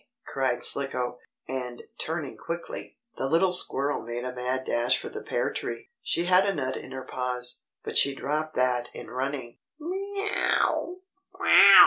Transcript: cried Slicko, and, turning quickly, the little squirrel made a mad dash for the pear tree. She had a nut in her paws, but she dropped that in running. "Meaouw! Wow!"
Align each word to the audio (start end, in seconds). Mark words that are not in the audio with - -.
cried 0.25 0.63
Slicko, 0.63 1.19
and, 1.47 1.83
turning 1.99 2.35
quickly, 2.35 2.97
the 3.19 3.29
little 3.29 3.51
squirrel 3.51 4.01
made 4.01 4.25
a 4.25 4.33
mad 4.33 4.63
dash 4.65 4.97
for 4.97 5.09
the 5.09 5.21
pear 5.21 5.53
tree. 5.53 5.91
She 6.01 6.25
had 6.25 6.43
a 6.43 6.55
nut 6.55 6.75
in 6.75 6.91
her 6.91 7.05
paws, 7.05 7.65
but 7.83 7.97
she 7.97 8.15
dropped 8.15 8.55
that 8.55 8.89
in 8.95 9.11
running. 9.11 9.59
"Meaouw! 9.79 10.95
Wow!" 11.39 11.75